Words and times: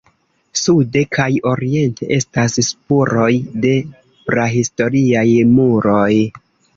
Sude 0.59 1.01
kaj 1.17 1.25
oriente 1.49 2.07
estas 2.15 2.57
spuroj 2.67 3.27
de 3.65 3.73
prahistoriaj 4.31 5.27
muroj. 5.51 6.09